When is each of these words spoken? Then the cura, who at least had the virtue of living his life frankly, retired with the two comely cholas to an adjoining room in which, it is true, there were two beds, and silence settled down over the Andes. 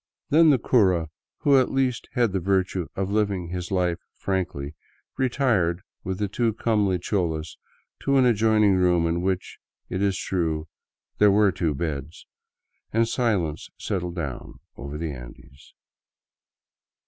Then 0.31 0.49
the 0.49 0.57
cura, 0.57 1.09
who 1.41 1.59
at 1.59 1.69
least 1.69 2.09
had 2.13 2.31
the 2.31 2.39
virtue 2.39 2.87
of 2.95 3.11
living 3.11 3.49
his 3.49 3.69
life 3.69 3.99
frankly, 4.15 4.73
retired 5.15 5.83
with 6.03 6.17
the 6.17 6.27
two 6.27 6.53
comely 6.53 6.97
cholas 6.97 7.55
to 7.99 8.17
an 8.17 8.25
adjoining 8.25 8.77
room 8.77 9.05
in 9.05 9.21
which, 9.21 9.59
it 9.89 10.01
is 10.01 10.17
true, 10.17 10.67
there 11.19 11.29
were 11.29 11.51
two 11.51 11.75
beds, 11.75 12.25
and 12.91 13.07
silence 13.07 13.69
settled 13.77 14.15
down 14.15 14.55
over 14.75 14.97
the 14.97 15.11
Andes. 15.11 15.75